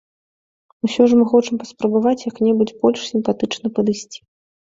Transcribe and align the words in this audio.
Усё 0.87 1.03
ж 1.09 1.17
мы 1.19 1.25
хочам 1.33 1.59
паспрабаваць 1.63 2.25
як-небудзь 2.29 2.75
больш 2.85 2.99
сімпатычна 3.11 3.67
падысці. 3.77 4.19